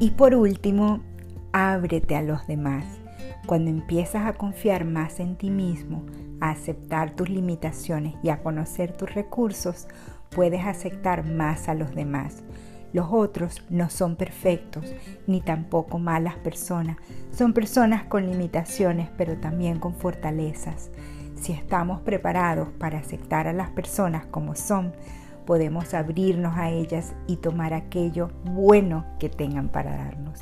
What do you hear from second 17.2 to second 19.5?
Son personas con limitaciones, pero